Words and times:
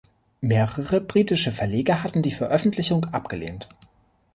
Mehrere 0.41 0.99
britische 0.99 1.51
Verleger 1.51 2.01
hatten 2.01 2.23
die 2.23 2.31
Veröffentlichung 2.31 3.05
abgelehnt. 3.05 3.69